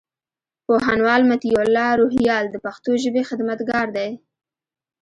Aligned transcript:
پوهنوال 0.65 1.21
مطيع 1.31 1.57
الله 1.65 1.89
روهيال 2.01 2.45
د 2.49 2.55
پښتو 2.65 2.91
ژبي 3.03 3.21
خدمتګار 3.29 3.87
دئ. 3.97 4.11